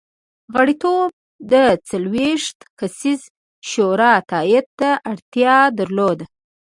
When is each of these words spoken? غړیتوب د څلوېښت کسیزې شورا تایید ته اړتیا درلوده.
غړیتوب 0.53 1.09
د 1.51 1.53
څلوېښت 1.89 2.57
کسیزې 2.79 3.27
شورا 3.69 4.13
تایید 4.31 4.67
ته 4.79 4.89
اړتیا 5.11 5.57
درلوده. 5.79 6.25